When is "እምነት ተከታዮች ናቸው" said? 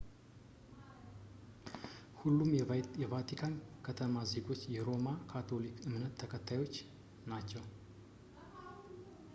5.89-7.63